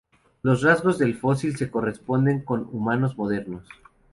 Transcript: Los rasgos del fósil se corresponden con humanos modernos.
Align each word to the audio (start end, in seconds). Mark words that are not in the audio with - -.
Los 0.41 0.63
rasgos 0.63 0.97
del 0.97 1.13
fósil 1.13 1.55
se 1.57 1.69
corresponden 1.69 2.43
con 2.43 2.67
humanos 2.73 3.15
modernos. 3.19 3.67